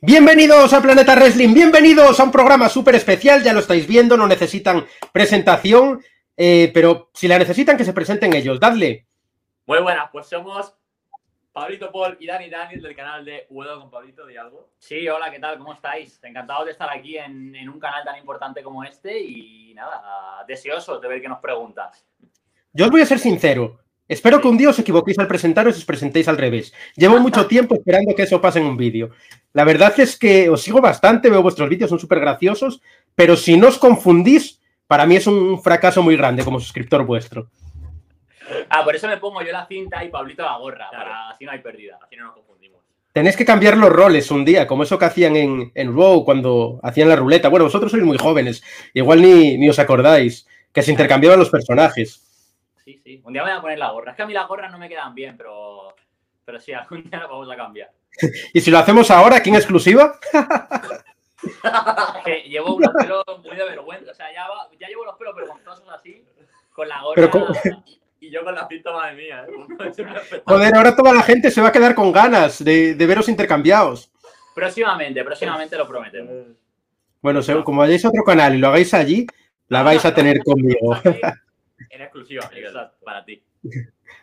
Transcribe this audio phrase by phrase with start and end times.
[0.00, 4.28] Bienvenidos a Planeta Wrestling, bienvenidos a un programa súper especial, ya lo estáis viendo, no
[4.28, 6.00] necesitan presentación,
[6.36, 9.08] eh, pero si la necesitan que se presenten ellos, dadle.
[9.66, 10.72] Muy buenas, pues somos
[11.52, 14.70] Pablito Paul y Dani Daniel del canal de Huedo con Pablito, ¿de algo?
[14.78, 15.58] Sí, hola, ¿qué tal?
[15.58, 16.20] ¿Cómo estáis?
[16.22, 21.02] Encantados de estar aquí en, en un canal tan importante como este y nada, deseosos
[21.02, 22.06] de ver qué nos preguntas.
[22.72, 25.80] Yo os voy a ser sincero, Espero que un día os equivoquéis al presentaros y
[25.80, 26.72] os presentéis al revés.
[26.96, 29.10] Llevo mucho tiempo esperando que eso pase en un vídeo.
[29.52, 32.80] La verdad es que os sigo bastante, veo vuestros vídeos, son súper graciosos,
[33.14, 37.50] pero si no os confundís, para mí es un fracaso muy grande como suscriptor vuestro.
[38.70, 41.52] Ah, por eso me pongo yo la cinta y Pablito la gorra, para así no
[41.52, 42.80] hay pérdida, así no nos confundimos.
[43.12, 46.80] Tenéis que cambiar los roles un día, como eso que hacían en, en Raw cuando
[46.82, 47.48] hacían la ruleta.
[47.48, 48.62] Bueno, vosotros sois muy jóvenes,
[48.94, 52.27] igual ni, ni os acordáis, que se intercambiaban los personajes
[52.88, 53.20] sí, sí.
[53.24, 54.12] Un día me voy a poner la gorra.
[54.12, 55.94] Es que a mí las gorras no me quedan bien, pero,
[56.44, 57.90] pero sí, algún día la vamos a cambiar.
[58.54, 60.18] ¿Y si lo hacemos ahora, aquí en exclusiva?
[62.24, 64.10] que llevo unos pelos muy de vergüenza.
[64.10, 64.46] O sea, ya,
[64.78, 66.24] ya llevo los pelos vergonzosos así,
[66.72, 67.30] con la gorra.
[68.20, 69.46] Y yo con la pinta, madre mía.
[69.46, 70.40] ¿eh?
[70.44, 74.10] Joder, ahora toda la gente se va a quedar con ganas de, de veros intercambiados.
[74.54, 76.32] Próximamente, próximamente lo prometemos.
[77.20, 79.26] Bueno, como vayáis a otro canal y lo hagáis allí,
[79.68, 80.96] la vais a tener conmigo.
[81.90, 82.50] En exclusiva,
[83.04, 83.42] para ti.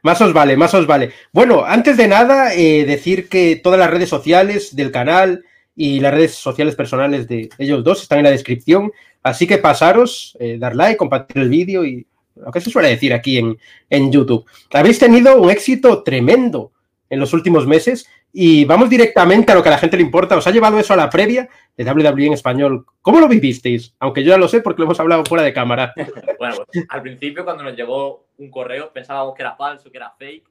[0.02, 1.12] Más os vale, más os vale.
[1.32, 5.44] Bueno, antes de nada, eh, decir que todas las redes sociales del canal
[5.76, 8.92] y las redes sociales personales de ellos dos están en la descripción.
[9.24, 13.14] Así que pasaros, eh, dar like, compartir el vídeo y lo que se suele decir
[13.14, 13.58] aquí en,
[13.90, 14.46] en YouTube.
[14.72, 16.72] Habéis tenido un éxito tremendo
[17.10, 20.38] en los últimos meses y vamos directamente a lo que a la gente le importa.
[20.38, 22.86] ¿Os ha llevado eso a la previa de WWE en español?
[23.02, 23.96] ¿Cómo lo vivisteis?
[24.00, 25.94] Aunque yo ya lo sé porque lo hemos hablado fuera de cámara.
[26.40, 30.12] bueno, pues, al principio cuando nos llegó un correo pensábamos que era falso, que era
[30.12, 30.50] fake,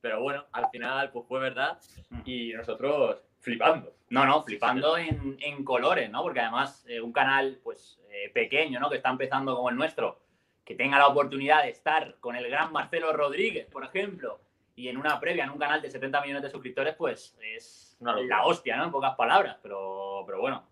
[0.00, 1.78] pero bueno, al final pues fue verdad
[2.24, 3.92] y nosotros flipando.
[4.10, 6.22] No, no, flipando en, en colores, ¿no?
[6.22, 8.88] Porque además eh, un canal pues eh, pequeño, ¿no?
[8.88, 10.20] Que está empezando como el nuestro,
[10.64, 14.40] que tenga la oportunidad de estar con el gran Marcelo Rodríguez, por ejemplo,
[14.76, 18.44] y en una previa, en un canal de 70 millones de suscriptores, pues es la
[18.44, 18.84] hostia, ¿no?
[18.84, 20.64] En pocas palabras, pero, pero bueno,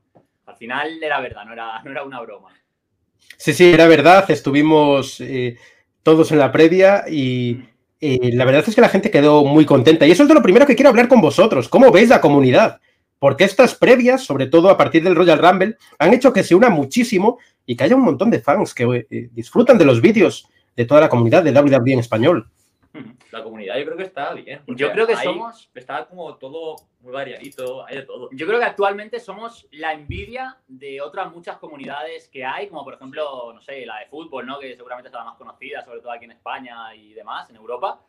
[0.47, 2.50] al final era verdad, no era, no era una broma.
[3.37, 5.56] Sí, sí, era verdad, estuvimos eh,
[6.03, 7.65] todos en la previa y
[8.00, 10.06] eh, la verdad es que la gente quedó muy contenta.
[10.06, 11.69] Y eso es de lo primero que quiero hablar con vosotros.
[11.69, 12.81] ¿Cómo veis la comunidad?
[13.19, 16.71] Porque estas previas, sobre todo a partir del Royal Rumble, han hecho que se una
[16.71, 20.84] muchísimo y que haya un montón de fans que eh, disfrutan de los vídeos de
[20.84, 22.50] toda la comunidad de WWE en español.
[23.32, 24.60] La comunidad yo creo que está bien.
[24.66, 25.70] Yo creo que somos.
[25.75, 28.28] Está como todo muy variadito, hay de todo.
[28.31, 32.94] Yo creo que actualmente somos la envidia de otras muchas comunidades que hay, como por
[32.94, 34.59] ejemplo, no sé, la de fútbol, ¿no?
[34.59, 38.04] Que seguramente es la más conocida, sobre todo aquí en España y demás, en Europa.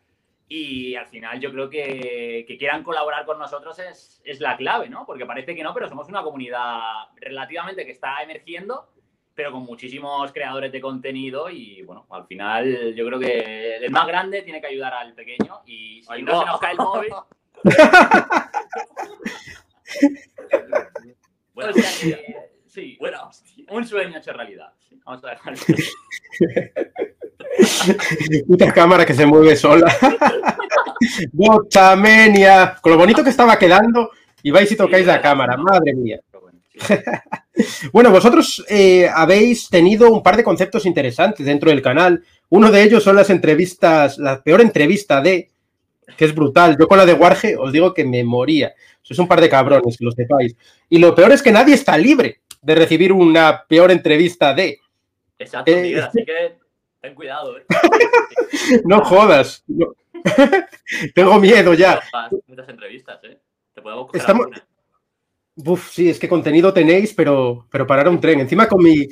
[0.49, 4.89] Y al final yo creo que, que quieran colaborar con nosotros es, es la clave,
[4.89, 5.05] ¿no?
[5.05, 6.81] Porque parece que no, pero somos una comunidad
[7.15, 8.89] relativamente que está emergiendo
[9.35, 14.07] pero con muchísimos creadores de contenido y bueno, al final yo creo que el más
[14.07, 17.11] grande tiene que ayudar al pequeño y si no, se nos cae el móvil...
[21.53, 21.73] bueno,
[22.67, 23.29] sí, bueno,
[23.69, 24.73] un sueño hecho realidad.
[25.05, 25.53] Vamos a dejar.
[28.47, 29.89] Puta cámara que se mueve sola.
[31.31, 32.75] Bochamenia.
[32.81, 34.11] Con lo bonito que estaba quedando,
[34.41, 36.19] y vais y tocáis la cámara, madre mía.
[36.31, 36.59] bueno,
[37.91, 42.23] vosotros eh, habéis tenido un par de conceptos interesantes dentro del canal.
[42.49, 45.49] Uno de ellos son las entrevistas, la peor entrevista de,
[46.17, 46.77] que es brutal.
[46.79, 48.73] Yo con la de Warge os digo que me moría.
[49.01, 50.55] Sois un par de cabrones, que lo sepáis.
[50.89, 54.79] Y lo peor es que nadie está libre de recibir una peor entrevista de.
[55.37, 56.57] Exacto, eh, así que
[57.01, 57.57] ten cuidado.
[57.57, 57.65] ¿eh?
[58.85, 59.63] no jodas.
[61.15, 61.99] Tengo miedo ya.
[62.47, 63.37] Muchas entrevistas, ¿eh?
[63.73, 63.81] Te
[64.17, 64.47] Estamos...
[65.55, 68.39] Uf, sí, es que contenido tenéis, pero, pero parar un tren.
[68.39, 69.07] Encima con mi,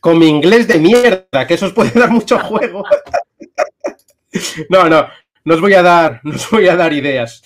[0.00, 2.84] con mi inglés de mierda, que eso os puede dar mucho juego.
[4.70, 5.06] no, no,
[5.44, 7.42] no os voy a dar, no voy a dar ideas.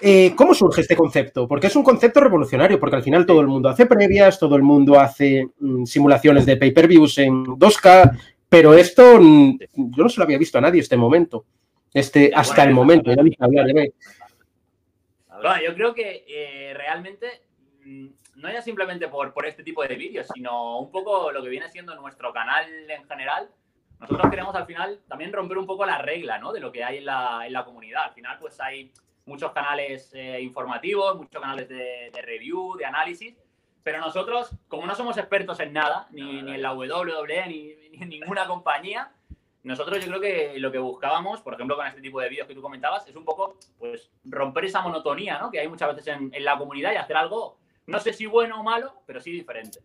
[0.00, 1.46] Eh, ¿Cómo surge este concepto?
[1.46, 4.62] Porque es un concepto revolucionario, porque al final todo el mundo hace previas, todo el
[4.62, 10.24] mundo hace mm, simulaciones de pay-per-views en 2K, pero esto mm, yo no se lo
[10.24, 11.44] había visto a nadie este momento.
[11.94, 13.22] Este, hasta el momento, ya
[15.64, 17.45] yo creo que eh, realmente
[17.86, 21.68] no ya simplemente por, por este tipo de vídeos, sino un poco lo que viene
[21.68, 23.48] siendo nuestro canal en general.
[24.00, 26.52] Nosotros queremos al final también romper un poco la regla ¿no?
[26.52, 28.04] de lo que hay en la, en la comunidad.
[28.04, 28.92] Al final, pues hay
[29.24, 33.34] muchos canales eh, informativos, muchos canales de, de, review, de análisis,
[33.82, 38.02] pero nosotros, como no somos expertos en nada, ni, ni en la WWE, ni, ni
[38.02, 39.12] en ninguna compañía,
[39.62, 42.54] nosotros yo creo que lo que buscábamos, por ejemplo, con este tipo de vídeos que
[42.54, 45.50] tú comentabas, es un poco pues romper esa monotonía ¿no?
[45.50, 48.60] que hay muchas veces en, en la comunidad y hacer algo no sé si bueno
[48.60, 49.78] o malo, pero sí diferente.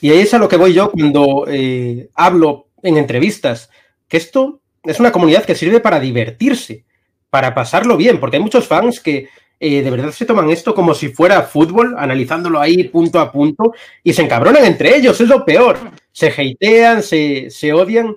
[0.00, 3.70] Y ahí es a lo que voy yo cuando eh, hablo en entrevistas,
[4.06, 6.84] que esto es una comunidad que sirve para divertirse,
[7.30, 9.28] para pasarlo bien, porque hay muchos fans que
[9.60, 13.72] eh, de verdad se toman esto como si fuera fútbol, analizándolo ahí punto a punto,
[14.04, 15.78] y se encabronan entre ellos, es lo peor.
[16.12, 18.16] Se hatean, se, se odian.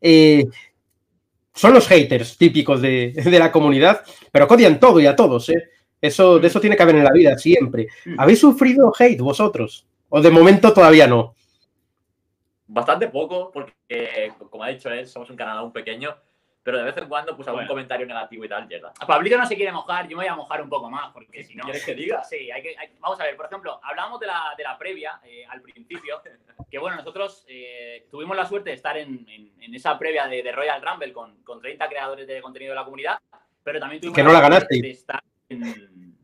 [0.00, 0.44] Eh,
[1.54, 5.48] son los haters típicos de, de, la comunidad, pero odian todo y a todos.
[5.48, 5.70] ¿eh?
[6.00, 7.88] Eso, de eso tiene que haber en la vida siempre.
[8.04, 8.20] Mm.
[8.20, 9.86] ¿Habéis sufrido hate vosotros?
[10.08, 11.34] ¿O de momento todavía no?
[12.66, 16.14] Bastante poco, porque como ha dicho él, somos un canal aún pequeño
[16.64, 18.90] pero de vez en cuando, pues algún comentario negativo y tal llega.
[19.06, 21.54] Pablito no se quiere mojar, yo me voy a mojar un poco más, porque si
[21.54, 21.64] no.
[21.64, 22.24] ¿Quieres que diga?
[22.24, 25.44] Sí, hay que, vamos a ver, por ejemplo, hablamos de la, de la previa eh,
[25.46, 26.22] al principio,
[26.70, 30.52] que bueno, nosotros eh, tuvimos la suerte de estar en, en, esa previa de, de,
[30.52, 33.18] Royal Rumble con, con 30 creadores de contenido de la comunidad,
[33.62, 34.80] pero también tuvimos que no la, ganaste.
[34.80, 35.22] de estar
[35.62, 36.18] en,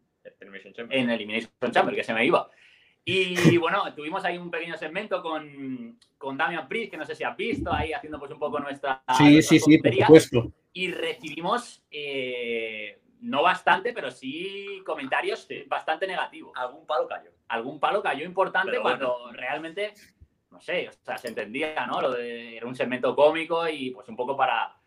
[0.90, 2.50] en Elimination Chamber, que se me iba.
[3.04, 7.24] Y bueno, tuvimos ahí un pequeño segmento con, con Damian Priest, que no sé si
[7.24, 9.02] has visto, ahí haciendo pues un poco nuestra.
[9.16, 10.52] Sí, nuestra sí, sí, por supuesto.
[10.72, 16.52] Y recibimos, eh, no bastante, pero sí comentarios bastante negativos.
[16.56, 17.30] Algún palo cayó.
[17.48, 19.94] Algún palo cayó importante cuando realmente,
[20.50, 22.00] no sé, o sea, se entendía, ¿no?
[22.00, 24.79] Lo de, era un segmento cómico y pues un poco para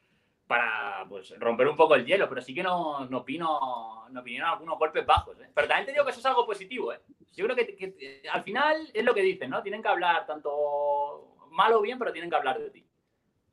[0.48, 4.50] para pues, romper un poco el hielo, pero sí que no, no opino, no vinieron
[4.50, 5.40] algunos golpes bajos.
[5.40, 5.50] ¿eh?
[5.54, 6.94] Pero también te digo que eso es algo positivo.
[6.94, 7.00] ¿eh?
[7.34, 9.62] Yo creo que, que, al final es lo que dicen, ¿no?
[9.64, 12.86] Tienen que hablar tanto mal o bien, pero tienen que hablar de ti.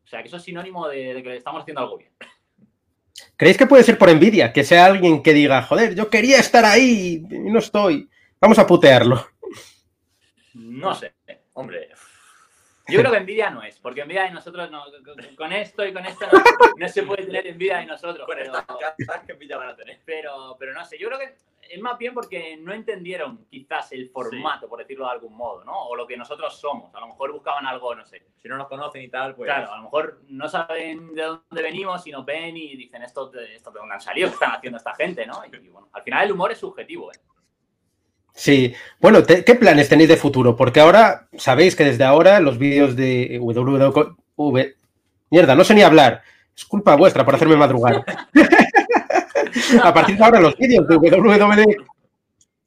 [0.05, 2.11] O sea, que eso es sinónimo de, de que estamos haciendo algo bien.
[3.37, 4.53] ¿Creéis que puede ser por envidia?
[4.53, 8.09] Que sea alguien que diga, joder, yo quería estar ahí y no estoy.
[8.41, 9.27] Vamos a putearlo.
[10.55, 11.15] No sé,
[11.53, 11.91] hombre.
[12.91, 14.85] Yo creo que envidia no es, porque envidia de nosotros no,
[15.37, 16.43] con esto y con esto no,
[16.77, 18.27] no se puede tener envidia de nosotros.
[18.29, 18.53] pero,
[19.27, 20.01] que envidia van a tener.
[20.05, 21.35] Pero, pero no sé, yo creo que
[21.71, 24.69] es más bien porque no entendieron quizás el formato, sí.
[24.69, 25.87] por decirlo de algún modo, ¿no?
[25.87, 26.93] O lo que nosotros somos.
[26.95, 28.23] A lo mejor buscaban algo, no sé.
[28.39, 29.49] Si no nos conocen y tal, pues.
[29.49, 33.33] Claro, a lo mejor no saben de dónde venimos y nos ven y dicen esto,
[33.35, 35.43] esto de dónde han salido, qué están haciendo esta gente, ¿no?
[35.45, 37.17] Y bueno, al final el humor es subjetivo, ¿eh?
[38.35, 40.57] Sí, bueno, te, ¿qué planes tenéis de futuro?
[40.57, 44.75] Porque ahora sabéis que desde ahora los vídeos de WW...
[45.31, 46.23] Mierda, no sé ni hablar.
[46.57, 48.05] Es culpa vuestra por hacerme madrugar.
[49.83, 51.91] a partir de ahora los vídeos de WW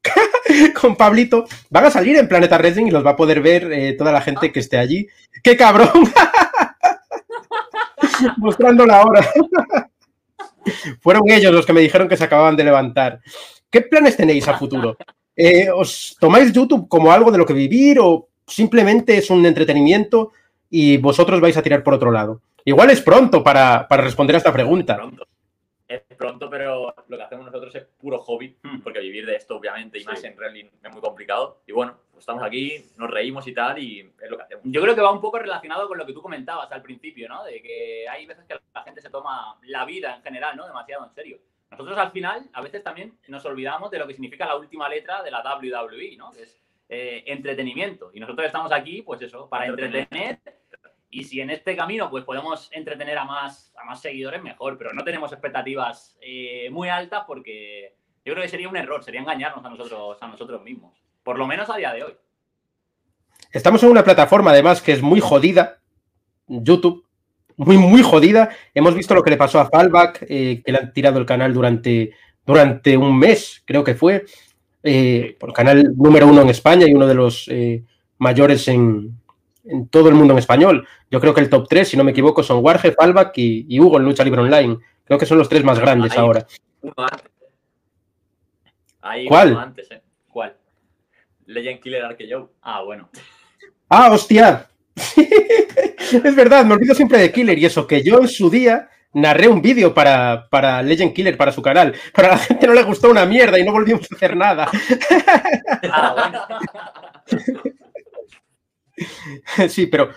[0.80, 3.94] con Pablito van a salir en Planeta Wrestling y los va a poder ver eh,
[3.94, 5.08] toda la gente que esté allí.
[5.44, 5.90] ¡Qué cabrón!
[8.38, 9.26] Mostrando la hora.
[11.02, 13.20] Fueron ellos los que me dijeron que se acababan de levantar.
[13.70, 14.98] ¿Qué planes tenéis a futuro?
[15.36, 20.32] Eh, ¿Os tomáis YouTube como algo de lo que vivir o simplemente es un entretenimiento
[20.70, 22.42] y vosotros vais a tirar por otro lado?
[22.66, 24.96] Igual es pronto para, para responder a esta pregunta.
[24.96, 25.28] Pronto.
[25.88, 28.80] Es pronto, pero lo que hacemos nosotros es puro hobby, Hmm.
[28.80, 31.62] porque vivir de esto, obviamente, y más en wrestling es muy complicado.
[31.68, 34.64] Y bueno, pues estamos aquí, nos reímos y tal, y es lo que hacemos.
[34.66, 37.44] Yo creo que va un poco relacionado con lo que tú comentabas al principio, ¿no?
[37.44, 40.66] De que hay veces que la gente se toma la vida en general, ¿no?
[40.66, 41.38] Demasiado en serio.
[41.74, 45.24] Nosotros al final, a veces también nos olvidamos de lo que significa la última letra
[45.24, 46.32] de la WWE, ¿no?
[46.32, 48.12] Que es eh, entretenimiento.
[48.14, 50.40] Y nosotros estamos aquí, pues eso, para entretener.
[51.10, 54.78] Y si en este camino pues podemos entretener a más, a más seguidores, mejor.
[54.78, 59.22] Pero no tenemos expectativas eh, muy altas porque yo creo que sería un error, sería
[59.22, 60.94] engañarnos a nosotros, a nosotros mismos.
[61.24, 62.16] Por lo menos a día de hoy.
[63.52, 65.80] Estamos en una plataforma, además, que es muy jodida,
[66.48, 67.06] YouTube,
[67.58, 68.50] muy, muy jodida.
[68.74, 71.54] Hemos visto lo que le pasó a Fallback, eh, que le han tirado el canal
[71.54, 72.12] durante,
[72.46, 74.26] durante un mes, creo que fue.
[74.86, 77.84] Eh, por canal número uno en España y uno de los eh,
[78.18, 79.18] mayores en,
[79.64, 80.88] en, todo el mundo en español.
[81.10, 83.80] Yo creo que el top 3, si no me equivoco, son Warge, Fallback y, y,
[83.80, 84.78] Hugo en Lucha Libre Online.
[85.06, 86.46] Creo que son los tres más grandes Ahí, ahora.
[86.82, 87.32] Uno antes.
[89.02, 89.52] Ahí ¿Cuál?
[89.52, 89.90] Uno antes.
[90.30, 90.56] ¿Cuál?
[91.46, 92.50] Legend Killer Arquejoe.
[92.62, 93.10] Ah, bueno.
[93.90, 94.68] Ah, hostia.
[94.96, 99.48] es verdad, me olvido siempre de Killer y eso, que yo en su día narré
[99.48, 102.84] un vídeo para, para Legend Killer, para su canal, pero a la gente no le
[102.84, 104.70] gustó una mierda y no volvimos a hacer nada.
[105.92, 107.62] Ah, bueno.
[109.70, 110.10] sí, pero...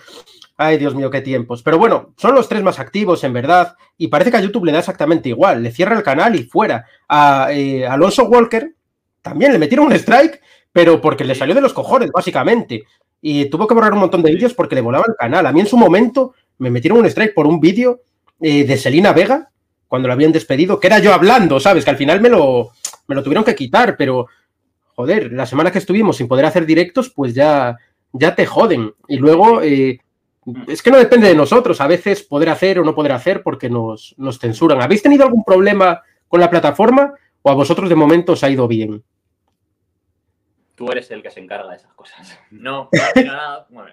[0.59, 1.61] Ay, Dios mío, qué tiempos.
[1.61, 4.71] Pero bueno, son los tres más activos, en verdad, y parece que a YouTube le
[4.71, 5.61] da exactamente igual.
[5.61, 6.87] Le cierra el canal y fuera.
[7.07, 8.73] A eh, Alonso Walker
[9.21, 10.41] también le metieron un strike,
[10.71, 12.85] pero porque le salió de los cojones, básicamente.
[13.29, 15.45] Y tuvo que borrar un montón de vídeos porque le volaba el canal.
[15.45, 17.99] A mí en su momento me metieron un strike por un vídeo
[18.39, 19.49] eh, de Selina Vega,
[19.89, 21.83] cuando lo habían despedido, que era yo hablando, ¿sabes?
[21.83, 22.69] Que al final me lo,
[23.05, 24.27] me lo tuvieron que quitar, pero
[24.95, 27.75] joder, la semana que estuvimos sin poder hacer directos, pues ya,
[28.13, 28.93] ya te joden.
[29.09, 29.99] Y luego, eh,
[30.65, 33.69] es que no depende de nosotros, a veces poder hacer o no poder hacer porque
[33.69, 34.81] nos, nos censuran.
[34.81, 38.69] ¿Habéis tenido algún problema con la plataforma o a vosotros de momento os ha ido
[38.69, 39.03] bien?
[40.77, 42.39] Tú eres el que se encarga de esas cosas.
[42.51, 43.65] No, no ha tenido nada.
[43.69, 43.91] Bueno,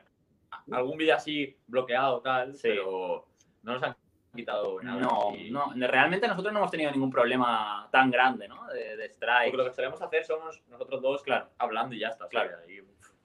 [0.70, 2.68] algún vídeo así bloqueado, tal, Sí.
[2.68, 3.26] pero
[3.62, 3.96] no nos han
[4.36, 5.00] quitado nada.
[5.00, 8.66] No, Y- no, realmente nosotros no hemos tenido ningún problema tan grande, ¿no?
[8.68, 9.50] De, de strike.
[9.50, 12.28] Porque lo que solemos hacer somos nosotros dos, claro, hablando y ya está.
[12.28, 12.50] Claro.
[12.70, 12.80] Y-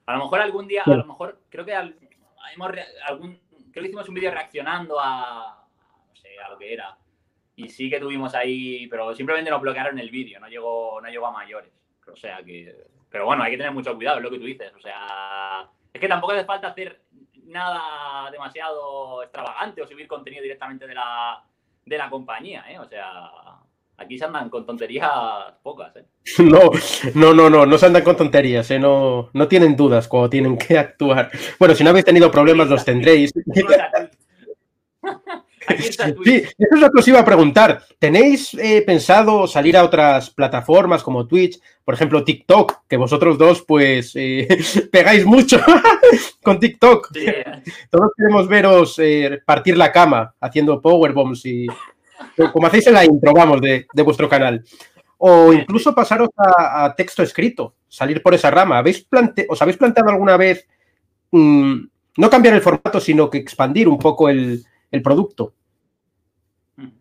[0.06, 1.96] A lo mejor algún día, a lo mejor creo que al-
[2.56, 2.72] hemos
[3.08, 3.40] algún,
[3.72, 5.68] creo que hicimos un vídeo reaccionando a,
[6.08, 6.98] no sé, a lo que era.
[7.56, 11.28] Y sí que tuvimos ahí, pero simplemente nos bloquearon el vídeo, no llegó, no llegó
[11.28, 11.72] a mayores.
[12.12, 14.72] O sea que, pero bueno, hay que tener mucho cuidado, es lo que tú dices.
[14.76, 17.02] O sea, es que tampoco hace falta hacer
[17.46, 21.44] nada demasiado extravagante o subir contenido directamente de la,
[21.86, 22.80] de la compañía, ¿eh?
[22.80, 23.32] O sea,
[23.98, 25.10] aquí se andan con tonterías
[25.64, 26.06] pocas, ¿eh?
[26.40, 26.70] No,
[27.16, 28.80] no, no, no, no se andan con tonterías, ¿eh?
[28.80, 31.32] no, no tienen dudas cuando tienen que actuar.
[31.58, 33.32] Bueno, si no habéis tenido problemas, los tendréis.
[35.70, 36.28] Aquí está Twitch.
[36.28, 37.84] Sí, eso es lo que os iba a preguntar.
[38.00, 43.64] ¿Tenéis eh, pensado salir a otras plataformas como Twitch, por ejemplo TikTok, que vosotros dos
[43.68, 44.48] pues eh,
[44.92, 45.60] pegáis mucho
[46.44, 47.12] con TikTok?
[47.14, 47.26] Sí,
[47.92, 51.68] Todos queremos veros eh, partir la cama haciendo powerbombs y
[52.52, 54.64] como hacéis en la intro, vamos, de, de vuestro canal.
[55.20, 58.78] O incluso pasaros a, a texto escrito, salir por esa rama.
[58.78, 60.66] ¿Habéis plante ¿Os habéis planteado alguna vez
[61.32, 61.76] mm,
[62.18, 65.54] no cambiar el formato, sino que expandir un poco el, el producto?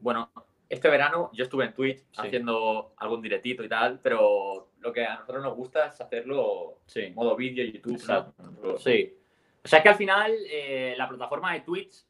[0.00, 0.30] Bueno,
[0.68, 2.04] este verano yo estuve en Twitch Sí.
[2.14, 7.00] haciendo algún directito y tal, pero lo que a nosotros nos gusta es hacerlo sí.
[7.00, 7.98] en modo vídeo, YouTube.
[8.78, 9.14] Sí.
[9.64, 12.04] O sea que al final eh, la plataforma de Twitch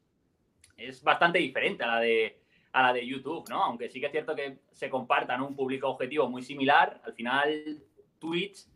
[0.77, 2.35] es bastante diferente a la de
[2.71, 3.63] a la de YouTube, ¿no?
[3.63, 7.83] Aunque sí que es cierto que se compartan un público objetivo muy similar, al final
[8.19, 8.67] Twitch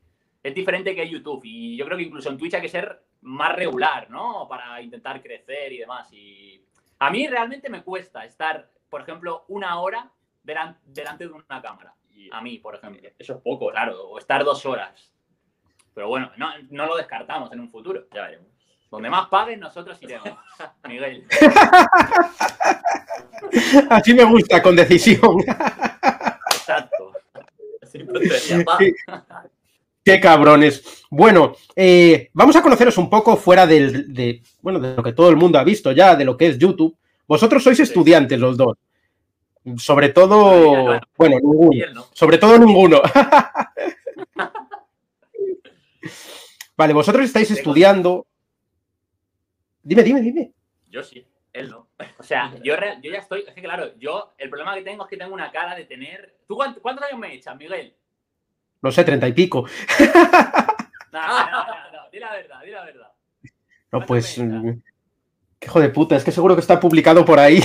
[0.42, 3.56] es diferente que YouTube y yo creo que incluso en Twitch hay que ser más
[3.56, 4.48] regular, ¿no?
[4.50, 6.12] Para intentar crecer y demás.
[6.12, 6.62] Y
[7.00, 10.12] a mí realmente me cuesta estar, por ejemplo, una hora
[10.46, 11.96] delan- delante de una cámara.
[12.32, 13.02] A mí, por ejemplo.
[13.18, 13.72] eso es poco.
[13.72, 15.12] Claro, o estar dos horas.
[15.96, 18.06] Pero bueno, no, no lo descartamos en un futuro.
[18.14, 18.50] Ya veremos.
[18.92, 20.30] Donde más paguen, nosotros iremos.
[20.88, 21.26] Miguel.
[23.90, 25.40] Así me gusta, con decisión.
[26.52, 27.14] Exacto.
[27.92, 28.78] Sin tonterías, va.
[28.78, 28.94] Qué-
[30.06, 31.04] Qué cabrones.
[31.10, 35.30] Bueno, eh, vamos a conoceros un poco fuera del, de, bueno, de lo que todo
[35.30, 36.96] el mundo ha visto ya, de lo que es YouTube.
[37.28, 38.78] Vosotros sois estudiantes los dos.
[39.78, 42.06] Sobre todo, bueno, ninguno.
[42.14, 43.02] Sobre todo ninguno.
[46.76, 48.26] vale, vosotros estáis estudiando.
[49.82, 50.52] Dime, dime, dime.
[50.90, 51.88] Yo sí, él no.
[52.20, 53.44] O sea, yo, re- yo ya estoy.
[53.48, 56.38] Es que claro, yo el problema que tengo es que tengo una cara de tener.
[56.48, 57.96] ¿Tú cuánto- cuántos años me echas, Miguel?
[58.82, 59.66] No sé, treinta y pico.
[61.12, 63.12] No, no, no, no, di la verdad, di la verdad.
[63.44, 63.50] No,
[64.00, 64.38] ¿Cuánto pues.
[64.40, 64.82] me
[65.64, 67.62] qué hijo de puta, es que seguro que está publicado por ahí.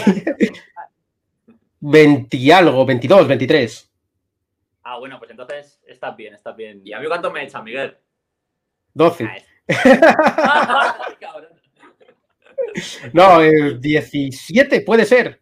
[1.81, 3.91] 20 y algo, 22, 23.
[4.85, 6.81] Ah, bueno, pues entonces estás bien, estás bien.
[6.85, 7.97] ¿Y a mí cuánto me echan, Miguel?
[8.95, 9.29] 12.
[9.69, 10.97] Ah.
[13.13, 15.41] No, eh, 17 puede ser.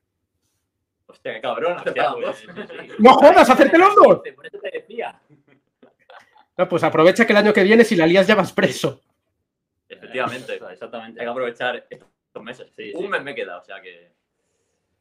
[1.06, 1.78] Hostia, qué cabrón.
[1.82, 2.44] Pues, dos.
[2.98, 4.20] No jodas, hacerte los dos.
[4.34, 5.18] Por eso te decía.
[6.56, 9.00] No, pues aprovecha que el año que viene, si la lías, ya vas preso.
[9.88, 10.60] Efectivamente.
[10.70, 11.20] Exactamente.
[11.20, 11.86] Hay que aprovechar
[12.36, 12.72] estos meses.
[12.74, 12.96] Sí, sí.
[12.96, 14.12] Un mes me queda, o sea que.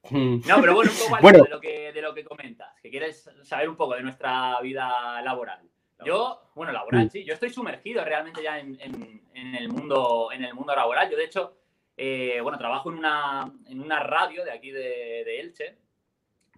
[0.10, 0.42] Mm.
[0.48, 1.44] No, pero bueno, un poco Bueno.
[1.44, 5.22] de, lo que, de lo que comentas, que quieres saber un poco de nuestra vida
[5.24, 5.62] laboral.
[6.06, 7.10] Yo, bueno, laboral, Mm.
[7.10, 11.10] sí, yo estoy sumergido realmente ya en, en- en el, mundo, en el mundo laboral.
[11.10, 11.58] Yo, de hecho,
[11.98, 15.78] eh, bueno, trabajo en una, en una radio de aquí de, de Elche.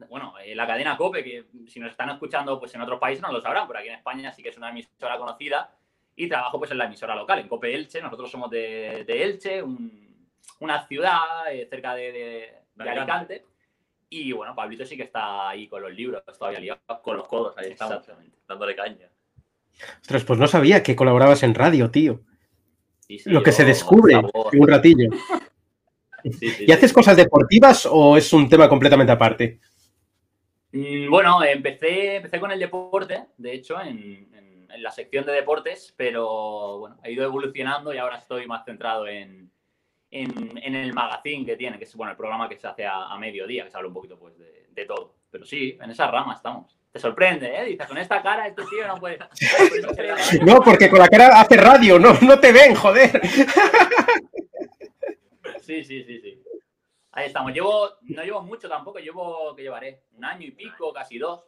[0.09, 3.31] Bueno, eh, la cadena COPE, que si nos están escuchando pues en otros países no
[3.31, 5.73] lo sabrán, pero aquí en España sí que es una emisora conocida.
[6.15, 8.01] Y trabajo pues en la emisora local, en COPE Elche.
[8.01, 10.06] Nosotros somos de, de Elche, un-
[10.59, 11.19] una ciudad
[11.51, 13.45] eh, cerca de, de- de Alicante.
[14.09, 16.79] Y bueno, Pablito sí que está ahí con los libros, todavía liado.
[17.03, 17.95] Con los codos, ahí estamos.
[17.97, 18.37] Exactamente.
[18.47, 19.09] Dándole caña.
[20.01, 22.21] Ostras, pues no sabía que colaborabas en radio, tío.
[22.99, 25.09] Sí, sí, Lo que yo- se descubre en un ratillo.
[26.39, 29.61] Sí, sí, ¿Y haces cosas deportivas o es un tema completamente aparte?
[30.73, 35.31] Mm, Bueno, empecé, empecé con el deporte, de hecho, en, en- en la sección de
[35.31, 39.49] deportes, pero bueno, he ido evolucionando y ahora estoy más centrado en,
[40.11, 43.07] en, en el magazine que tiene, que es bueno, el programa que se hace a,
[43.07, 45.15] a mediodía, que se habla un poquito pues, de, de todo.
[45.29, 46.77] Pero sí, en esa rama estamos.
[46.91, 47.65] Te sorprende, ¿eh?
[47.65, 49.19] Dices, con esta cara este tío no puede...
[50.39, 53.21] Le- No, porque con la cara hace radio, no, no te ven, joder.
[55.61, 56.41] Sí, sí, sí, sí.
[57.11, 57.51] Ahí estamos.
[57.51, 60.03] Llevo, no llevo mucho tampoco, llevo, que llevaré?
[60.13, 61.43] Un año y pico, casi dos.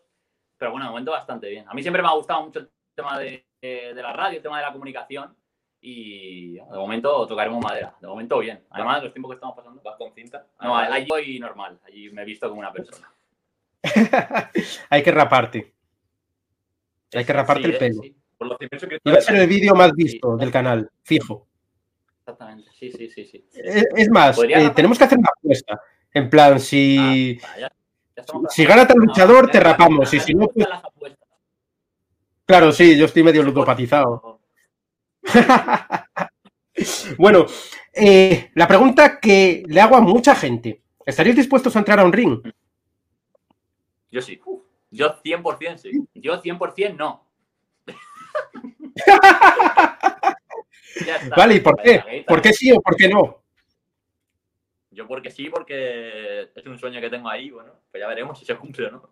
[0.57, 1.65] Pero bueno, de momento bastante bien.
[1.69, 4.43] A mí siempre me ha gustado mucho el tema de, de- de la radio, el
[4.43, 5.35] tema de la comunicación.
[5.81, 7.95] Y de momento tocaremos madera.
[8.01, 8.63] De momento bien.
[8.71, 9.81] Además, los tiempos que estamos pasando.
[9.83, 10.45] ¿Vas con cinta?
[10.61, 11.79] No, allí voy normal.
[11.85, 13.11] Allí me he visto como una persona.
[14.89, 15.73] Hay que raparte.
[17.13, 17.79] Hay que raparte Sí, el ¿eh?
[17.79, 18.01] pelo.
[18.03, 18.15] Sí.
[18.37, 20.39] Por los 100.000 Y va a ser el vídeo más visto Sí.
[20.41, 21.47] del canal, fijo.
[22.19, 23.25] Exactamente, sí, sí, sí.
[23.25, 23.45] sí.
[23.53, 25.81] Es, es más, eh, tenemos que hacer una apuesta.
[26.13, 27.71] En plan, si, Ah, ya-
[28.15, 30.13] ya estamos si gana tal No, luchador, te rapamos.
[30.13, 30.67] Y si no, pues.
[32.45, 34.38] Claro, sí, yo estoy medio ludopatizado.
[37.17, 37.45] Bueno,
[37.93, 42.13] eh, la pregunta que le hago a mucha gente: ¿estaríais dispuestos a entrar a un
[42.13, 42.39] ring?
[44.11, 44.39] Yo sí.
[44.91, 45.91] Yo 100% sí.
[46.13, 47.25] Yo 100% no.
[50.95, 51.35] Está.
[51.35, 52.01] Vale, ¿y por qué?
[52.07, 52.23] Ahí.
[52.23, 53.43] ¿Por qué sí o por qué no?
[54.91, 58.45] Yo porque sí, porque es un sueño que tengo ahí, bueno, pues ya veremos si
[58.45, 59.09] se cumple o no.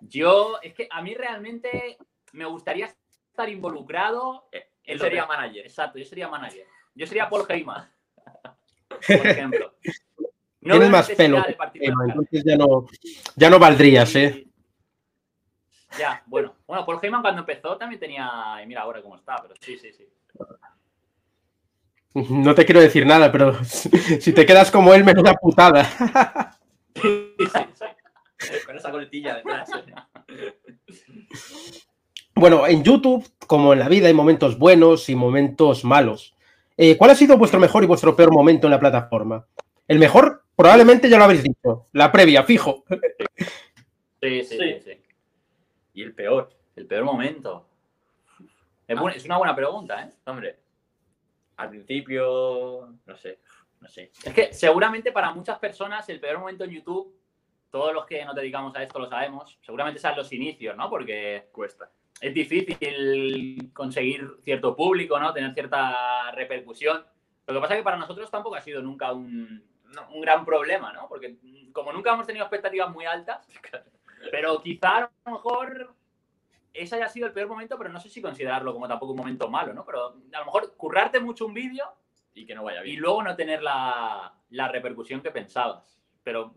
[0.00, 1.98] Yo, es que a mí realmente
[2.32, 4.48] me gustaría estar involucrado.
[4.88, 5.66] Él sería manager.
[5.66, 6.66] Exacto, yo sería manager.
[6.94, 7.88] Yo sería Paul Heyman.
[9.06, 9.74] Por ejemplo.
[10.60, 11.44] No Tienes más pelo.
[11.72, 12.86] que entonces ya no,
[13.36, 14.46] ya no valdrías, ¿eh?
[15.98, 16.54] Ya, bueno.
[16.66, 18.58] Bueno, Paul Heyman cuando empezó también tenía.
[18.62, 20.08] Y mira ahora cómo está, pero sí, sí, sí.
[22.14, 26.54] No te quiero decir nada, pero si te quedas como él, menuda putada.
[27.00, 27.46] Sí, sí,
[28.38, 28.56] sí.
[28.66, 29.70] Con esa coletilla detrás.
[32.38, 36.36] Bueno, en YouTube, como en la vida, hay momentos buenos y momentos malos.
[36.76, 39.44] Eh, ¿Cuál ha sido vuestro mejor y vuestro peor momento en la plataforma?
[39.88, 42.84] El mejor, probablemente ya lo habéis dicho, la previa, fijo.
[44.20, 44.80] Sí, sí, sí, Sí.
[44.84, 45.02] sí.
[45.94, 46.50] Y el peor.
[46.76, 47.66] El peor momento.
[48.86, 50.10] Es una buena pregunta, ¿eh?
[50.26, 50.60] Hombre,
[51.56, 53.40] al principio, no sé,
[53.80, 54.12] no sé.
[54.22, 57.12] Es que seguramente para muchas personas el peor momento en YouTube,
[57.68, 60.88] todos los que nos dedicamos a esto lo sabemos, seguramente sean los inicios, ¿no?
[60.88, 61.90] Porque Cuesta.
[62.20, 65.32] Es difícil conseguir cierto público, ¿no?
[65.32, 67.04] Tener cierta repercusión.
[67.46, 69.64] Lo que pasa es que para nosotros tampoco ha sido nunca un,
[70.12, 71.08] un gran problema, ¿no?
[71.08, 71.36] Porque
[71.72, 73.46] como nunca hemos tenido expectativas muy altas,
[74.30, 75.94] pero quizá a lo mejor
[76.74, 79.48] ese haya sido el peor momento, pero no sé si considerarlo como tampoco un momento
[79.48, 79.84] malo, ¿no?
[79.84, 81.84] Pero a lo mejor currarte mucho un vídeo
[82.34, 83.00] Y que no vaya y bien.
[83.00, 86.00] luego no tener la, la repercusión que pensabas.
[86.22, 86.52] Pero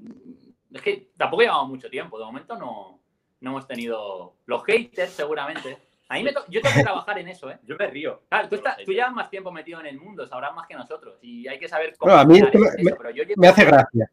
[0.74, 2.20] es que tampoco llevamos mucho tiempo.
[2.20, 3.01] De momento no,
[3.42, 5.78] no hemos tenido los haters, seguramente.
[6.10, 7.58] A mí me to- yo tengo que trabajar en eso, ¿eh?
[7.66, 8.22] Yo me río.
[8.30, 11.16] Claro, tú, estás- tú llevas más tiempo metido en el mundo, sabrás más que nosotros.
[11.22, 12.12] Y hay que saber cómo.
[12.12, 14.12] No, a mí manejar es que eso, me- pero yo llevo- Me hace gracia.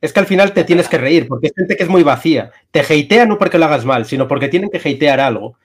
[0.00, 2.50] Es que al final te tienes que reír, porque es gente que es muy vacía.
[2.70, 5.56] Te hatea no porque lo hagas mal, sino porque tienen que hatear algo.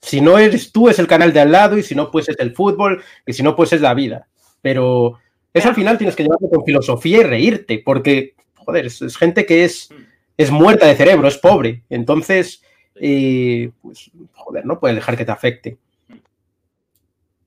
[0.00, 2.36] Si no eres tú, es el canal de al lado, y si no, pues es
[2.38, 4.26] el fútbol, y si no, pues es la vida.
[4.60, 5.18] Pero
[5.54, 9.46] eso al final tienes que llevarlo con filosofía y reírte, porque, joder, es, es gente
[9.46, 9.88] que es,
[10.36, 11.82] es muerta de cerebro, es pobre.
[11.88, 12.62] Entonces,
[12.94, 15.78] eh, pues, joder, no puedes dejar que te afecte.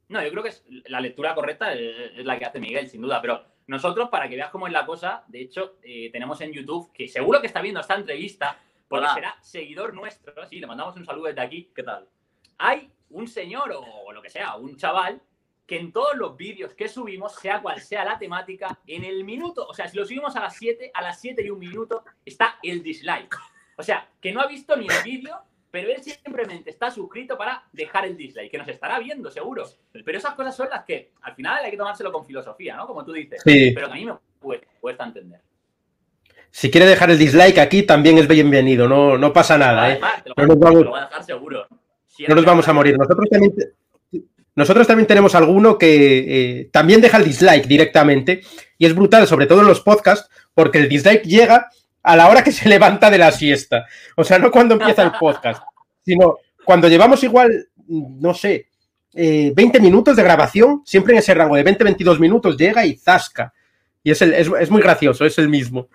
[0.08, 3.02] No, yo creo que es la lectura correcta es, es la que hace Miguel, sin
[3.02, 3.22] duda.
[3.22, 6.92] Pero nosotros, para que veas cómo es la cosa, de hecho, eh, tenemos en YouTube,
[6.94, 9.14] que seguro que está viendo esta entrevista, porque Hola.
[9.16, 11.72] será seguidor nuestro, sí, le mandamos un saludo desde aquí.
[11.76, 12.08] ¿Qué tal?
[12.58, 15.22] Hay un señor o lo que sea, un chaval,
[15.66, 19.66] que en todos los vídeos que subimos, sea cual sea la temática, en el minuto,
[19.68, 22.58] o sea, si lo subimos a las 7, a las 7 y un minuto, está
[22.62, 23.36] el dislike.
[23.78, 25.36] O sea, que no ha visto ni el vídeo,
[25.72, 29.66] pero él simplemente está suscrito para dejar el dislike, que nos estará viendo seguro.
[29.92, 32.86] Pero esas cosas son las que al final hay que tomárselo con filosofía, ¿no?
[32.88, 33.42] Como tú dices.
[33.44, 33.72] Sí.
[33.74, 35.42] Pero que a mí me cuesta, cuesta entender.
[36.52, 40.00] Si quiere dejar el dislike aquí, también es bienvenido, no, no pasa nada, ¿eh?
[40.24, 41.68] Te lo, No nos vamos- Lo a dejar seguro.
[42.30, 42.98] No nos vamos a morir.
[42.98, 43.54] Nosotros también,
[44.56, 48.42] nosotros también tenemos alguno que eh, también deja el dislike directamente
[48.78, 51.70] y es brutal, sobre todo en los podcasts, porque el dislike llega
[52.04, 53.86] a la hora que se levanta de la siesta.
[54.16, 55.64] O sea, no cuando empieza el podcast,
[56.04, 58.68] sino cuando llevamos igual, no sé,
[59.14, 63.54] eh, 20 minutos de grabación, siempre en ese rango de 20-22 minutos llega y zasca.
[64.04, 65.90] Y es, el- es, es muy gracioso, es el mismo.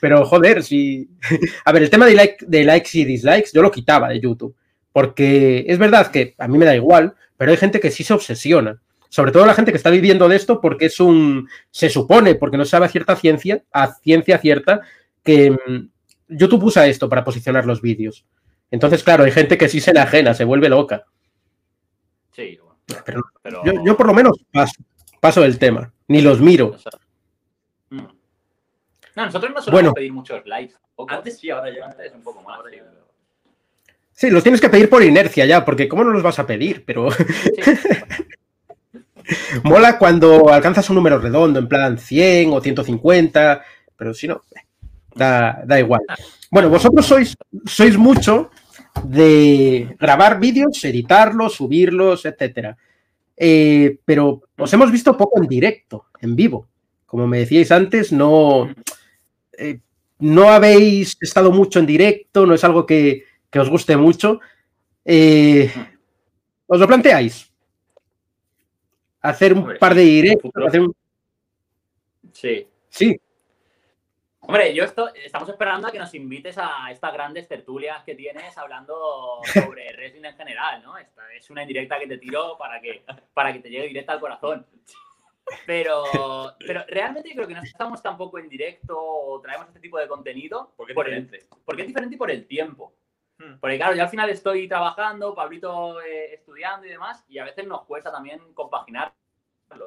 [0.00, 1.08] Pero joder, si.
[1.64, 4.54] A ver, el tema de, like, de likes y dislikes, yo lo quitaba de YouTube.
[4.92, 8.12] Porque es verdad que a mí me da igual, pero hay gente que sí se
[8.12, 8.82] obsesiona.
[9.08, 11.48] Sobre todo la gente que está viviendo de esto porque es un.
[11.70, 14.82] Se supone, porque no sabe a cierta ciencia, a ciencia cierta,
[15.24, 15.88] que mm,
[16.36, 18.26] YouTube usa esto para posicionar los vídeos.
[18.70, 21.06] Entonces, claro, hay gente que sí se enajena, se vuelve loca.
[22.32, 22.76] Sí, bueno.
[23.06, 24.74] Pero Pero, yo, yo por lo menos paso,
[25.20, 26.72] paso del tema, ni los miro.
[26.74, 26.92] o sea,
[27.90, 27.96] mm.
[29.16, 29.92] No, nosotros no solemos Bueno.
[29.94, 30.74] pedir muchos likes.
[31.08, 31.86] Antes sí, ahora ya.
[31.86, 32.58] Antes un poco más.
[32.58, 32.76] Ahora sí,
[34.18, 36.82] Sí, los tienes que pedir por inercia ya, porque ¿cómo no los vas a pedir?
[36.84, 37.22] Pero Sí.
[39.62, 43.62] Mola cuando alcanzas un número redondo, en plan 100 o 150,
[43.96, 44.42] pero si no,
[45.14, 46.00] da, da igual.
[46.50, 48.50] Bueno, vosotros sois, sois mucho
[49.04, 52.76] de grabar vídeos, editarlos, subirlos, etcétera.
[53.36, 56.66] Eh, pero os hemos visto poco en directo, en vivo.
[57.06, 58.68] Como me decíais antes, no,
[59.56, 59.78] eh,
[60.18, 64.40] no habéis estado mucho en directo, no es algo que, que os guste mucho.
[65.04, 65.70] Eh,
[66.66, 67.50] ¿Os lo planteáis?
[69.20, 70.42] Hacer un Hombre, par de directos.
[70.42, 70.66] futuro.
[70.66, 70.94] hacer un-
[72.32, 72.68] Sí.
[72.88, 73.20] Sí,
[74.40, 78.56] Hombre, yo esto, estamos esperando a que nos invites a estas grandes tertulias que tienes
[78.56, 80.96] hablando sobre wrestling en general, ¿no?
[80.96, 84.20] Esta es una indirecta que te tiro para que, para que te llegue directa al
[84.20, 84.66] corazón.
[85.66, 86.04] Pero,
[86.66, 90.72] pero realmente creo que no estamos tampoco en directo o traemos este tipo de contenido
[90.76, 91.46] Porque es por el- diferente.
[91.66, 92.94] porque es diferente y por el tiempo.
[93.38, 93.58] Hmm.
[93.60, 97.66] Porque claro, yo al final estoy trabajando, Pablito eh, estudiando y demás, y a veces
[97.66, 99.12] nos cuesta también compaginarlo,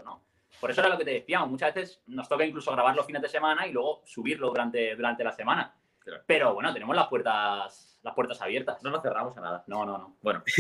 [0.04, 0.24] ¿no?
[0.60, 3.22] Por eso era lo que te decíamos, muchas veces nos toca incluso grabar los fines
[3.22, 5.74] de semana y luego subirlo durante, durante la semana.
[6.00, 6.24] Claro.
[6.26, 8.82] Pero bueno, tenemos las puertas, las puertas abiertas.
[8.84, 9.64] No nos cerramos a nada.
[9.68, 10.18] No, no, no.
[10.22, 10.44] Bueno,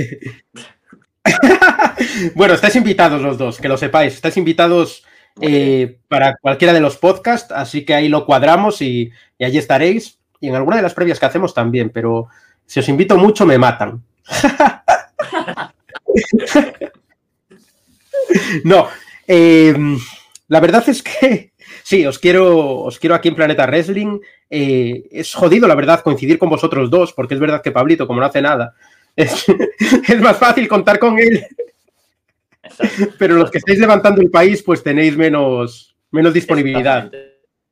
[2.36, 4.16] Bueno, estáis invitados los dos, que lo sepáis.
[4.16, 5.06] Estáis invitados
[5.40, 10.20] eh, para cualquiera de los podcasts, así que ahí lo cuadramos y, y allí estaréis.
[10.40, 12.28] Y en alguna de las previas que hacemos también, pero
[12.72, 14.02] si os invito mucho me matan.
[18.64, 18.88] no,
[19.28, 19.76] eh,
[20.48, 21.52] la verdad es que
[21.84, 24.22] sí, os quiero, os quiero aquí en Planeta Wrestling.
[24.50, 28.22] Eh, es jodido, la verdad, coincidir con vosotros dos, porque es verdad que Pablito, como
[28.22, 28.74] no hace nada,
[29.18, 29.46] es,
[30.08, 31.46] es más fácil contar con él
[32.64, 33.16] Exacto.
[33.20, 37.12] pero los que estáis levantando el país, pues tenéis menos, menos disponibilidad.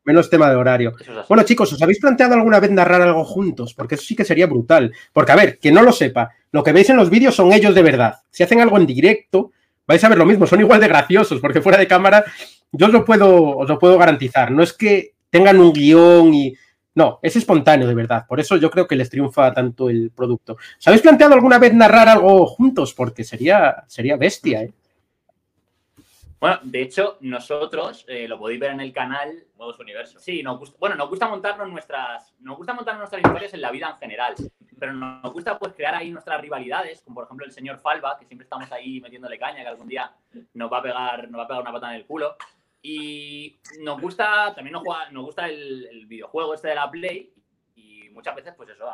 [0.10, 0.94] Menos tema de horario.
[1.00, 1.08] Es.
[1.28, 3.74] Bueno, chicos, ¿os habéis planteado alguna vez narrar algo juntos?
[3.74, 4.92] Porque eso sí que sería brutal.
[5.14, 7.76] Porque, a ver, que no lo sepa, lo que veis en los vídeos son ellos
[7.76, 8.16] de verdad.
[8.32, 9.52] Si hacen algo en directo,
[9.86, 12.26] vais a ver lo mismo, son igual de graciosos, porque fuera de cámara,
[12.72, 14.52] yo os lo puedo, os lo puedo garantizar.
[14.52, 16.54] No es que tengan un guion y.
[16.96, 18.26] No, es espontáneo de verdad.
[18.28, 20.58] Por eso yo creo que les triunfa tanto el producto.
[20.80, 22.94] ¿Os habéis planteado alguna vez narrar algo juntos?
[22.94, 24.74] Porque sería, sería bestia, ¿eh?
[26.40, 30.20] Bueno, de hecho, nosotros, eh, lo podéis ver en el canal, modos universo.
[30.20, 33.72] Sí, nos gusta, bueno, nos gusta montarnos nuestras, nos gusta montarnos nuestras historias en la
[33.72, 34.36] vida en general,
[34.80, 38.26] pero nos gusta pues crear ahí nuestras rivalidades, como por ejemplo el señor Falva, que
[38.26, 40.16] siempre estamos ahí metiéndole caña, que algún día
[40.54, 42.38] nos va a pegar, nos va a pegar una pata en el culo.
[42.82, 47.34] Y nos gusta, también nos, juega- nos gusta el, el videojuego este de la Play,
[47.76, 48.90] y muchas veces, pues eso,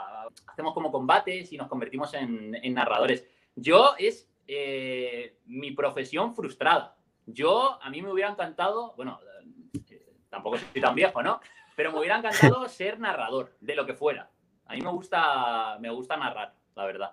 [0.47, 3.27] hacemos como combates y nos convertimos en, en narradores.
[3.55, 6.97] Yo es eh, mi profesión frustrada.
[7.27, 9.19] Yo, a mí me hubiera encantado, bueno,
[9.89, 11.41] eh, tampoco soy tan viejo, ¿no?
[11.75, 14.29] Pero me hubiera encantado ser narrador de lo que fuera.
[14.67, 17.11] A mí me gusta, me gusta narrar, la verdad.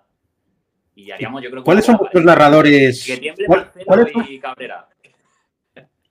[0.95, 1.65] Y haríamos, yo creo que.
[1.65, 3.03] ¿Cuáles son vuestros narradores?
[3.05, 4.87] Que tiemble ¿Cuál- Marcelo y Cabrera.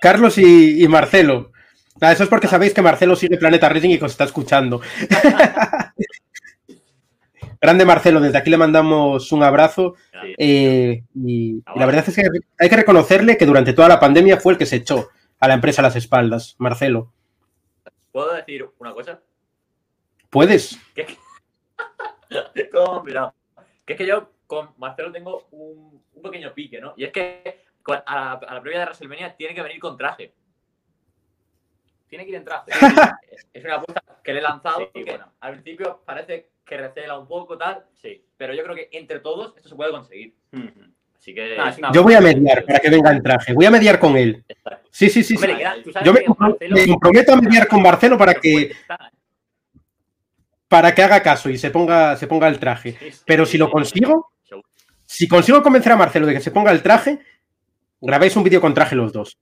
[0.01, 1.53] Carlos y, y Marcelo.
[2.01, 4.81] Ah, eso es porque sabéis que Marcelo sigue Planeta Reading y que os está escuchando.
[7.63, 9.95] Grande Marcelo, desde aquí le mandamos un abrazo.
[10.11, 10.35] Sí.
[10.37, 12.23] eh, y, y la verdad es que
[12.59, 15.55] hay que reconocerle que durante toda la pandemia fue el que se echó a la
[15.55, 16.57] empresa a las espaldas.
[16.59, 17.13] Marcelo,
[18.11, 19.21] ¿Puedo decir una cosa?
[20.29, 20.79] ¿puedes?
[22.73, 23.03] ¿Cómo?
[23.05, 23.33] Mira,
[23.87, 26.95] que es que yo con Marcelo tengo un, un pequeño pique, ¿no?
[26.97, 30.35] Y es que a, la, a la previa de WrestleMania tiene que venir con traje.
[32.09, 32.71] Tiene que ir en traje.
[33.55, 34.79] Es una apuesta que le he lanzado.
[34.81, 35.33] Sí, porque bueno.
[35.41, 37.85] Al principio parece que recela un poco, tal.
[38.01, 38.25] Sí.
[38.37, 40.35] Pero yo creo que entre todos esto se puede conseguir.
[41.17, 41.57] Así que.
[41.57, 43.53] No, es una- Yo voy a mediar para que venga en traje.
[43.53, 44.45] Voy a mediar con él.
[44.49, 44.89] Exacto.
[44.91, 45.37] Sí, sí, sí.
[45.37, 45.47] sí.
[45.47, 48.73] Queda- Yo me, Marcelo- comprometo a mediar con Marcelo para que, ¿eh?
[50.69, 52.93] para que haga caso y se ponga, se ponga el traje.
[52.99, 54.33] Sí, sí, Pero sí, si lo consigo,
[55.05, 57.19] si consigo convencer a Marcelo de que se ponga el traje,
[58.01, 59.39] grabáis un vídeo con traje los dos.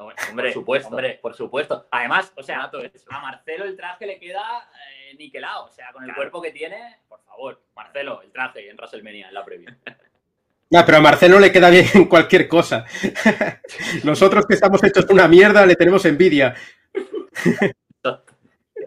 [0.00, 1.18] No, hombre, por supuesto, hombre.
[1.20, 1.86] por supuesto.
[1.90, 2.70] Además, o sea,
[3.10, 5.66] a Marcelo el traje le queda eh, niquelado.
[5.66, 6.16] O sea, con el Claro.
[6.20, 9.76] cuerpo que tiene, por favor, Marcelo, el traje en WrestleMania, en la previa.
[10.72, 12.84] Ah, pero a Marcelo le queda bien en cualquier cosa.
[14.04, 16.54] Nosotros que estamos hechos una mierda le tenemos envidia.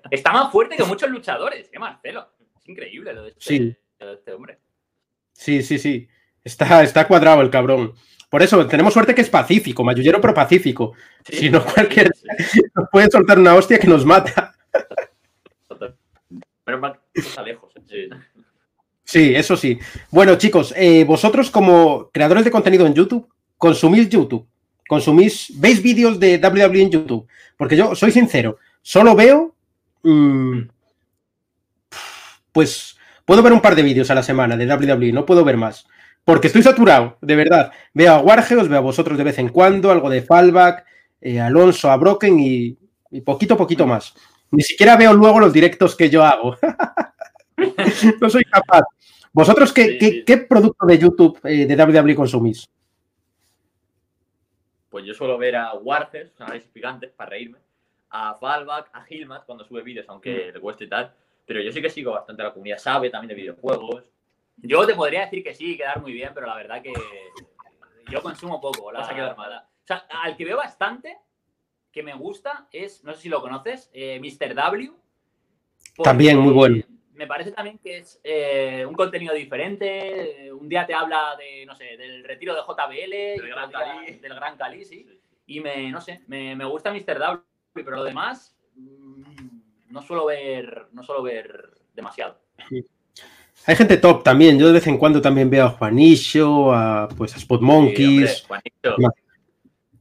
[0.09, 2.29] Está más fuerte que muchos luchadores, ¿eh, Marcelo?
[2.57, 3.75] Es increíble lo de este, Sí.
[3.99, 4.59] lo de este hombre.
[5.33, 6.07] Sí, sí, sí.
[6.41, 7.93] Está, está cuadrado el cabrón.
[8.33, 10.93] Por eso, tenemos suerte que es pacífico, mayullero pero pacífico.
[11.23, 12.09] Sí, Si no, cualquier
[12.73, 14.55] nos puede soltar una hostia que nos mata.
[16.65, 17.71] Menos mal está lejos.
[17.75, 17.81] ¿eh?
[17.87, 18.09] Sí.
[19.03, 19.77] Sí, eso sí.
[20.09, 24.47] Bueno, chicos, eh, vosotros como creadores de contenido en YouTube, consumís YouTube.
[24.87, 27.27] Consumís, veis vídeos de WWE en YouTube.
[27.55, 29.53] Porque yo soy sincero, solo veo.
[30.01, 30.61] mm,
[32.51, 35.57] pues puedo ver un par de vídeos a la semana de WWE, no puedo ver
[35.57, 35.85] más.
[36.25, 37.71] Porque estoy saturado, de verdad.
[37.93, 40.85] Veo a Wargeos, veo a vosotros de vez en cuando, algo de Fallback,
[41.21, 42.77] eh, Alonso, a Broken y,
[43.11, 44.13] y poquito, poquito más.
[44.51, 46.55] Ni siquiera veo luego los directos que yo hago.
[48.21, 48.83] no soy capaz.
[49.33, 50.23] ¿Vosotros qué, Sí, qué- sí.
[50.25, 52.69] qué producto de YouTube eh, de WWE consumís?
[54.89, 57.57] Pues yo suelo ver a Warges, análisis picantes, para reírme,
[58.11, 61.11] a Fallback, a Gilmat cuando sube vídeos, aunque le cueste y tal.
[61.45, 64.11] Pero yo sí que sigo bastante a la comunidad, sabe también de videojuegos.
[64.57, 66.93] Yo te podría decir que sí, quedar muy bien, pero la verdad que
[68.09, 68.91] yo consumo poco.
[68.91, 69.53] La, Vas a quedar mal.
[69.53, 71.17] O sea, al que veo bastante,
[71.91, 74.55] que me gusta, es, no sé si lo conoces, eh, Mr.
[74.55, 74.91] W.
[76.03, 76.83] También muy bueno.
[77.13, 80.47] Me parece también que es eh, un contenido diferente.
[80.47, 83.11] eh, Un día te habla de, no sé, del retiro de JBL,
[83.69, 85.07] día del Gran Cali, sí.
[85.45, 87.19] Y me, no sé, me, me gusta Mr.
[87.19, 92.39] W, pero lo demás mm, no suelo ver, no suelo ver demasiado.
[93.65, 94.59] Hay gente top también.
[94.59, 97.75] Yo de vez en cuando también veo a Juanillo, a pues a Spot Sí, hombre,
[97.77, 98.95] Monkeys, Juanito.
[98.97, 99.13] Ma-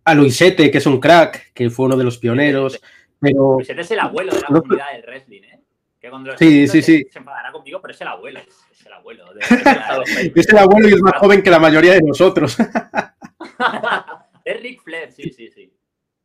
[0.04, 2.80] a Luisete, que es un crack, que fue uno de los pioneros.
[3.20, 5.60] Pero Pues es el abuelo de la comunidad del wrestling, ¿eh?
[6.00, 7.06] Que cuando lo Sí, sí, sí.
[7.08, 8.40] Se enfadará conmigo, pero es el abuelo.
[8.40, 9.24] Es, el abuelo.
[9.32, 9.40] de-
[10.34, 12.56] es el abuelo y es más joven que la mayoría de nosotros.
[14.44, 15.72] es Ric Flair, sí, sí, sí.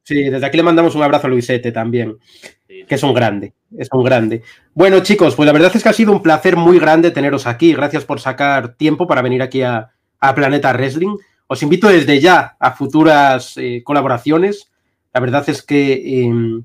[0.07, 2.17] Sí, desde aquí le mandamos un abrazo a Luisete también.
[2.65, 4.41] que es un grande, es un grande.
[4.73, 7.73] Bueno, chicos, pues la verdad es que ha sido un placer muy grande teneros aquí.
[7.73, 9.91] Gracias por sacar tiempo para venir aquí a,
[10.21, 11.17] a Planeta Wrestling.
[11.47, 14.71] Os invito desde ya a futuras eh, colaboraciones.
[15.13, 16.61] La verdad es que eh,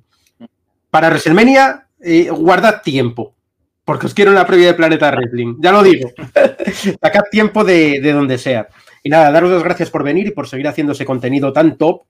[0.91, 3.35] para WrestleMania eh, guardad tiempo,
[3.85, 5.57] porque os quiero en la previa de Planeta Wrestling.
[5.59, 6.13] Ya lo digo.
[7.03, 8.69] Sacad tiempo de, de donde sea.
[9.03, 12.03] Y nada, daros las gracias por venir y por seguir haciendo ese contenido tan top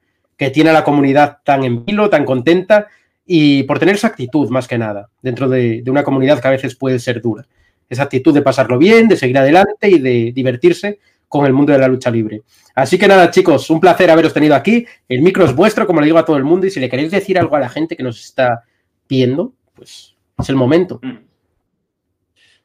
[0.43, 2.89] que tiene a la comunidad tan en vilo, tan contenta
[3.25, 6.51] y por tener esa actitud más que nada dentro de, de una comunidad que a
[6.51, 7.47] veces puede ser dura.
[7.89, 11.79] Esa actitud de pasarlo bien, de seguir adelante y de divertirse con el mundo de
[11.79, 12.43] la lucha libre.
[12.75, 14.85] Así que nada, chicos, un placer haberos tenido aquí.
[15.09, 17.13] El micro es vuestro, como le digo a todo el mundo, y si le queréis
[17.13, 18.65] decir algo a la gente que nos está
[19.09, 20.99] viendo, pues es el momento.
[21.03, 21.19] Mm.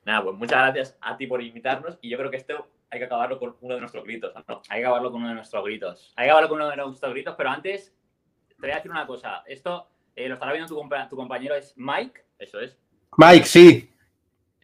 [0.03, 3.05] Nada, pues muchas gracias a ti por invitarnos y yo creo que esto hay que
[3.05, 4.61] acabarlo con uno de nuestros gritos, ¿no?
[4.69, 6.13] Hay que acabarlo con uno de nuestros gritos.
[6.15, 7.93] Hay que acabarlo con uno de nuestros gritos, pero antes
[8.49, 9.43] te voy a decir una cosa.
[9.45, 12.21] Esto eh, lo estará viendo tu, compa- tu compañero, es Mike.
[12.39, 12.77] Eso es.
[13.17, 13.89] Mike, sí,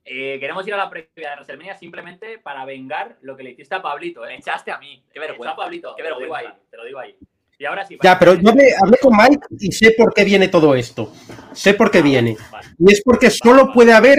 [0.06, 3.74] Eh, queremos ir a la previa de WrestleMania simplemente para vengar lo que le hiciste
[3.76, 4.22] a Pablito.
[4.22, 4.38] Me ¿eh?
[4.40, 5.04] echaste a mí.
[5.14, 5.56] Qué vergüenza.
[5.56, 6.70] Pablito, Qué te lo digo ahí, vergüenza.
[6.72, 7.16] te lo digo ahí.
[7.60, 7.98] Y ahora sí.
[8.02, 11.14] ya, pero yo hablé, hablé con Mike y sé por qué viene todo esto.
[11.54, 12.36] Sé por qué viene.
[12.52, 12.68] Vale.
[12.80, 14.18] Y es porque solo puede haber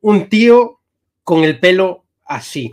[0.00, 0.80] un tío
[1.24, 2.72] con el pelo así.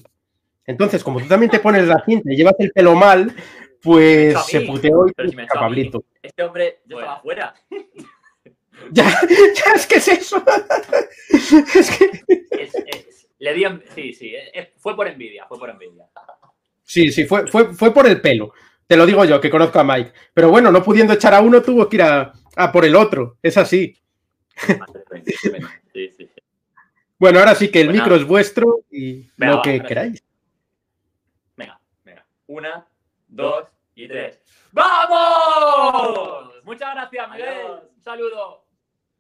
[0.70, 3.34] Entonces, como tú también te pones la cinta y llevas el pelo mal,
[3.82, 5.48] pues se puteó y Pero si me.
[5.48, 6.04] Pablito.
[6.22, 7.02] Este hombre yo Bueno.
[7.08, 7.54] estaba afuera.
[8.92, 10.42] Ya, ya, es que es eso.
[11.30, 12.06] es que...
[12.52, 16.06] Es- es- le di sí, sí, eh, eh, fue por envidia, fue por envidia.
[16.84, 18.54] Sí, sí, fue, fue, fue por el pelo.
[18.88, 20.14] Te lo digo yo, que conozco a Mike.
[20.34, 23.38] Pero bueno, no pudiendo echar a uno, tuvo que ir a, a por el otro.
[23.42, 23.98] Es así.
[24.66, 24.74] Sí,
[25.94, 26.30] sí, sí.
[27.18, 29.88] Bueno, ahora sí que el micro es vuestro y lo va, que gracias.
[29.88, 30.24] queráis.
[32.50, 32.84] Una,
[33.28, 34.42] dos y tres.
[34.72, 36.64] ¡Vamos!
[36.64, 37.82] Muchas gracias, Miguel.
[37.96, 38.66] Un saludo.